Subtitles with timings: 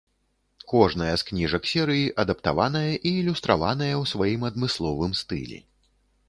[0.71, 5.63] Кожная з кніжак серыі адаптаваная і ілюстраваная ў сваім адмысловым стылі.